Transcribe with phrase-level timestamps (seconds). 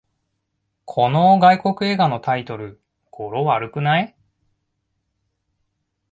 [0.85, 4.15] この外国映画のタイトル、語呂悪くない？